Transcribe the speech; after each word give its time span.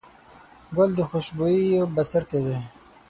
ګل 0.75 0.89
د 0.97 0.99
خوشبويي 1.09 1.69
بڅرکی 1.95 2.39
دی. 2.45 2.59